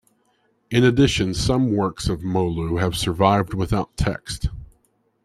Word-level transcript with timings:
In 0.71 0.83
addition 0.83 1.35
some 1.35 1.71
works 1.75 2.09
of 2.09 2.21
Moulu 2.23 2.77
have 2.79 2.97
survived 2.97 3.53
without 3.53 3.95
text. 3.97 4.49